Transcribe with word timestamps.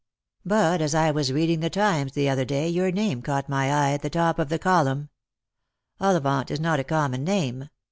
But 0.43 0.81
as 0.81 0.95
I 0.95 1.11
was 1.11 1.31
reading 1.31 1.59
the 1.59 1.69
Times 1.69 2.13
the 2.13 2.27
other 2.27 2.43
day 2.43 2.67
your 2.67 2.89
name 2.91 3.21
caught 3.21 3.47
my 3.47 3.71
eye 3.71 3.91
at 3.91 4.01
the 4.01 4.09
top 4.09 4.39
of 4.39 4.51
a 4.51 4.57
column. 4.57 5.09
Ollivaut 5.99 6.49
is 6.49 6.59
not 6.59 6.79
a 6.79 6.83
common 6.83 7.23
name. 7.23 7.69